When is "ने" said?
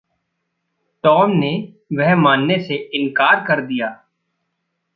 1.31-1.51